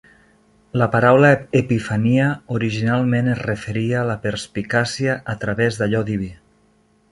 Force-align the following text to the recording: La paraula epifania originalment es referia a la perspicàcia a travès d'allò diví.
La 0.81 0.85
paraula 0.93 1.29
epifania 1.59 2.29
originalment 2.55 3.31
es 3.35 3.43
referia 3.49 4.01
a 4.01 4.09
la 4.13 4.17
perspicàcia 4.27 5.21
a 5.35 5.39
travès 5.45 5.81
d'allò 5.83 6.05
diví. 6.13 6.35